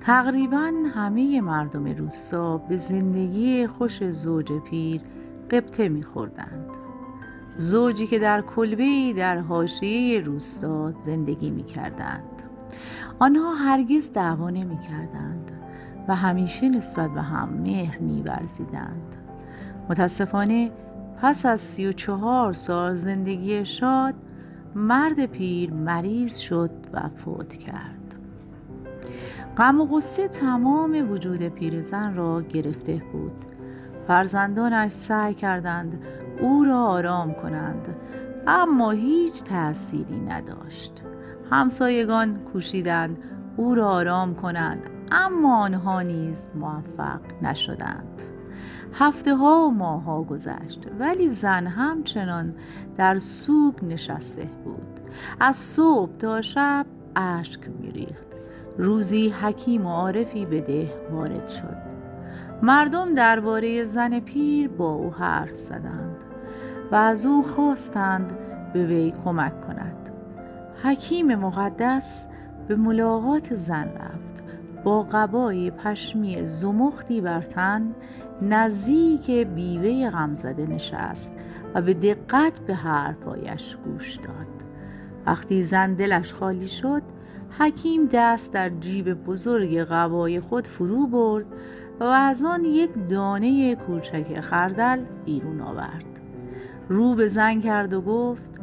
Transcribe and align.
تقریبا 0.00 0.72
همه 0.94 1.40
مردم 1.40 1.84
روستا 1.84 2.58
به 2.58 2.76
زندگی 2.76 3.66
خوش 3.66 4.10
زوج 4.10 4.52
پیر 4.52 5.00
قبطه 5.50 5.88
میخوردند. 5.88 6.70
زوجی 7.56 8.06
که 8.06 8.18
در 8.18 8.40
کلبه 8.40 9.12
در 9.16 9.38
حاشیه 9.38 10.20
روستا 10.20 10.92
زندگی 10.92 11.50
می‌کردند. 11.50 12.42
آنها 13.18 13.54
هرگز 13.54 14.12
دعوا 14.12 14.50
نمی‌کردند 14.50 15.50
و 16.08 16.14
همیشه 16.14 16.68
نسبت 16.68 17.10
به 17.10 17.22
هم 17.22 17.48
مهر 17.48 17.98
میورزیدند. 17.98 19.16
متاسفانه 19.90 20.70
پس 21.22 21.46
از 21.46 21.60
سی 21.60 21.86
و 21.86 21.92
چهار 21.92 22.52
سال 22.52 22.94
زندگی 22.94 23.64
شاد 23.64 24.14
مرد 24.74 25.26
پیر 25.26 25.72
مریض 25.72 26.36
شد 26.36 26.70
و 26.92 27.08
فوت 27.08 27.54
کرد. 27.54 28.07
غم 29.58 29.80
و 29.80 29.86
غصه 29.86 30.28
تمام 30.28 31.10
وجود 31.10 31.48
پیرزن 31.48 32.14
را 32.14 32.42
گرفته 32.42 33.02
بود. 33.12 33.44
فرزندانش 34.06 34.92
سعی 34.92 35.34
کردند 35.34 36.02
او 36.40 36.64
را 36.64 36.84
آرام 36.84 37.34
کنند 37.34 37.96
اما 38.46 38.90
هیچ 38.90 39.42
تأثیری 39.42 40.20
نداشت. 40.20 41.02
همسایگان 41.50 42.36
کوشیدند 42.52 43.18
او 43.56 43.74
را 43.74 43.88
آرام 43.88 44.34
کنند 44.34 44.82
اما 45.12 45.58
آنها 45.58 46.02
نیز 46.02 46.50
موفق 46.54 47.20
نشدند. 47.42 48.22
هفته 48.92 49.34
ها 49.34 49.66
و 49.66 49.70
ماه 49.70 50.02
ها 50.02 50.22
گذشت 50.22 50.86
ولی 50.98 51.30
زن 51.30 51.66
همچنان 51.66 52.54
در 52.96 53.18
سوگ 53.18 53.84
نشسته 53.84 54.48
بود. 54.64 55.00
از 55.40 55.56
صبح 55.56 56.16
تا 56.16 56.40
شب 56.42 56.86
اشک 57.16 57.60
میریخت. 57.80 58.37
روزی 58.78 59.28
حکیم 59.28 59.86
و 59.86 59.90
عارفی 59.90 60.46
به 60.46 60.60
ده 60.60 60.90
وارد 61.10 61.48
شد. 61.48 61.76
مردم 62.62 63.14
درباره 63.14 63.84
زن 63.84 64.20
پیر 64.20 64.68
با 64.68 64.92
او 64.92 65.10
حرف 65.10 65.54
زدند 65.54 66.16
و 66.92 66.94
از 66.94 67.26
او 67.26 67.42
خواستند 67.42 68.32
به 68.72 68.86
وی 68.86 69.12
کمک 69.24 69.60
کند. 69.60 70.10
حکیم 70.82 71.34
مقدس 71.34 72.26
به 72.68 72.76
ملاقات 72.76 73.54
زن 73.54 73.84
رفت. 73.84 74.42
با 74.84 75.02
قبای 75.02 75.70
پشمی 75.70 76.46
زمختی 76.46 77.20
بر 77.20 77.40
تن 77.40 77.94
نزدیک 78.42 79.30
بیوه 79.30 80.10
غمزده 80.10 80.66
نشست 80.66 81.30
و 81.74 81.82
به 81.82 81.94
دقت 81.94 82.60
به 82.60 82.74
حرفایش 82.74 83.76
گوش 83.84 84.16
داد. 84.16 84.46
وقتی 85.26 85.62
زن 85.62 85.94
دلش 85.94 86.32
خالی 86.32 86.68
شد 86.68 87.02
حکیم 87.58 88.08
دست 88.12 88.52
در 88.52 88.68
جیب 88.68 89.14
بزرگ 89.14 89.78
قبای 89.78 90.40
خود 90.40 90.66
فرو 90.66 91.06
برد 91.06 91.46
و 92.00 92.04
از 92.04 92.44
آن 92.44 92.64
یک 92.64 92.90
دانه 93.08 93.74
کوچک 93.74 94.40
خردل 94.40 95.00
بیرون 95.24 95.60
آورد. 95.60 96.04
رو 96.88 97.14
به 97.14 97.28
زن 97.28 97.60
کرد 97.60 97.92
و 97.92 98.00
گفت 98.00 98.60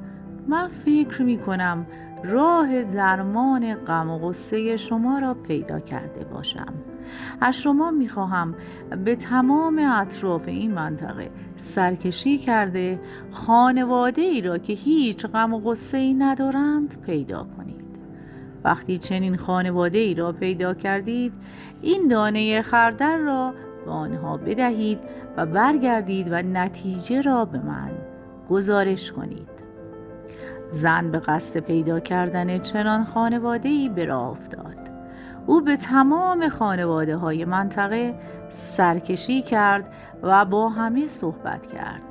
من 0.47 0.67
فکر 0.67 1.21
می 1.21 1.37
کنم 1.37 1.85
راه 2.23 2.83
درمان 2.83 3.75
غم 3.75 4.09
و 4.09 4.17
غصه 4.19 4.77
شما 4.77 5.19
را 5.19 5.33
پیدا 5.33 5.79
کرده 5.79 6.25
باشم. 6.25 6.73
از 7.41 7.55
شما 7.55 7.91
می‌خواهم 7.91 8.55
به 9.05 9.15
تمام 9.15 9.79
اطراف 9.79 10.47
این 10.47 10.71
منطقه 10.71 11.31
سرکشی 11.57 12.37
کرده 12.37 12.99
خانواده 13.31 14.21
ای 14.21 14.41
را 14.41 14.57
که 14.57 14.73
هیچ 14.73 15.25
غم 15.25 15.53
و 15.53 15.59
غصه 15.59 15.97
ای 15.97 16.13
ندارند 16.13 17.01
پیدا 17.05 17.47
کنید 17.57 17.64
وقتی 18.65 18.97
چنین 18.97 19.37
خانواده 19.37 19.97
ای 19.97 20.13
را 20.15 20.31
پیدا 20.31 20.73
کردید 20.73 21.33
این 21.81 22.07
دانه 22.07 22.61
خردر 22.61 23.17
را 23.17 23.53
به 23.85 23.91
آنها 23.91 24.37
بدهید 24.37 24.99
و 25.37 25.45
برگردید 25.45 26.27
و 26.31 26.35
نتیجه 26.35 27.21
را 27.21 27.45
به 27.45 27.57
من 27.57 27.91
گزارش 28.49 29.11
کنید. 29.11 29.55
زن 30.71 31.11
به 31.11 31.19
قصد 31.19 31.59
پیدا 31.59 31.99
کردن 31.99 32.59
چنان 32.59 33.05
خانواده 33.05 33.69
ای 33.69 33.89
به 33.89 34.05
راه 34.05 34.27
افتاد. 34.27 34.77
او 35.45 35.61
به 35.61 35.77
تمام 35.77 36.49
خانواده 36.49 37.15
های 37.15 37.45
منطقه 37.45 38.15
سرکشی 38.49 39.41
کرد 39.41 39.85
و 40.23 40.45
با 40.45 40.69
همه 40.69 41.07
صحبت 41.07 41.67
کرد. 41.67 42.03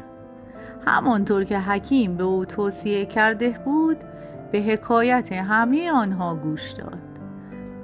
همانطور 0.86 1.44
که 1.44 1.58
حکیم 1.58 2.16
به 2.16 2.24
او 2.24 2.44
توصیه 2.44 3.06
کرده 3.06 3.58
بود 3.64 3.96
به 4.54 4.60
حکایت 4.60 5.32
همه 5.32 5.92
آنها 5.92 6.34
گوش 6.34 6.70
داد. 6.72 6.98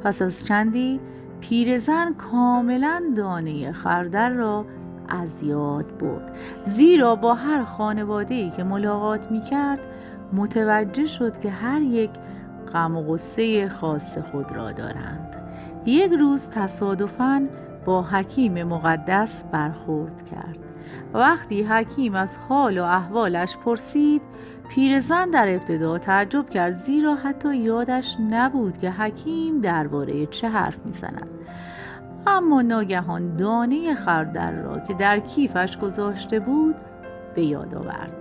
پس 0.05 0.23
از 0.23 0.45
چندی 0.45 1.01
پیرزن 1.41 2.15
کاملا 2.15 3.03
دانه 3.17 3.73
خردل 3.73 4.35
را 4.35 4.65
از 5.09 5.43
یاد 5.43 5.99
برد. 5.99 6.37
زیرا 6.65 7.15
با 7.15 7.35
هر 7.35 7.65
خانواده 7.65 8.35
ای 8.35 8.51
که 8.51 8.63
ملاقات 8.63 9.31
می 9.31 9.43
کرد 9.43 9.79
متوجه 10.33 11.07
شد 11.07 11.41
که 11.41 11.51
هر 11.51 11.81
یک 11.81 12.11
غم 12.73 12.97
و 12.97 13.03
غصه 13.03 13.69
خاص 13.69 14.19
خود 14.19 14.53
را 14.53 14.73
دارند. 14.73 15.37
یک 15.87 16.13
روز 16.13 16.49
تصادفاً 16.49 17.47
با 17.85 18.03
حکیم 18.03 18.65
مقدس 18.65 19.45
برخورد 19.53 20.31
کرد. 20.31 20.59
وقتی 21.15 21.63
حکیم 21.63 22.15
از 22.15 22.37
حال 22.49 22.79
و 22.79 22.85
احوالش 22.85 23.57
پرسید 23.65 24.23
پیرزن 24.71 25.31
در 25.31 25.55
ابتدا 25.55 25.99
تعجب 25.99 26.51
کرد 26.51 26.73
زیرا 26.73 27.15
حتی 27.15 27.57
یادش 27.57 28.17
نبود 28.31 28.79
که 28.79 28.91
حکیم 28.91 29.61
درباره 29.61 30.27
چه 30.27 30.49
حرف 30.49 30.87
می‌زند. 30.87 31.29
اما 32.27 32.63
ناگهان 32.63 33.37
دانه 33.37 33.95
خردل 33.95 34.55
را 34.55 34.81
که 34.81 34.95
در 34.95 35.19
کیفش 35.19 35.79
گذاشته 35.79 36.41
بود 36.41 36.75
به 37.35 37.45
یاد 37.45 37.75
آورد. 37.75 38.13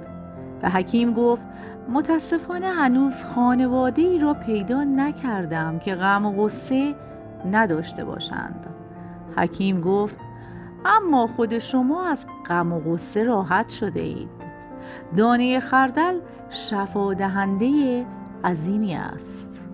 و 0.64 0.70
حکیم 0.70 1.14
گفت 1.14 1.48
متاسفانه 1.90 2.68
هنوز 2.68 3.24
خانواده 3.24 4.02
ای 4.02 4.20
را 4.20 4.34
پیدا 4.34 4.84
نکردم 4.84 5.80
که 5.80 5.96
غم 5.96 6.26
و 6.26 6.32
غصه 6.32 6.96
نداشته 7.52 8.06
باشند. 8.06 8.66
حکیم 9.38 9.82
گفت 9.82 10.20
اما 10.86 11.28
خود 11.28 11.60
شما 11.60 12.08
از 12.08 12.26
غم 12.50 12.74
و 12.74 12.80
غصه 12.80 13.24
راحت 13.24 13.70
شده 13.70 14.00
اید. 14.00 14.49
دانه 15.18 15.60
خردل 15.60 16.20
شفا 16.50 17.14
دهنده 17.14 18.06
عظیمی 18.44 18.96
است. 18.96 19.69